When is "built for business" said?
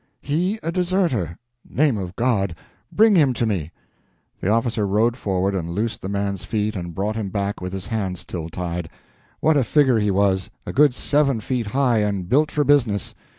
12.27-13.13